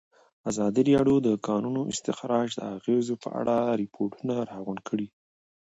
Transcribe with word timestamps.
ازادي 0.49 0.81
راډیو 0.95 1.17
د 1.23 1.27
د 1.27 1.29
کانونو 1.47 1.81
استخراج 1.91 2.47
د 2.55 2.59
اغېزو 2.75 3.15
په 3.23 3.29
اړه 3.39 3.55
ریپوټونه 3.81 4.35
راغونډ 4.51 4.81
کړي. 4.89 5.07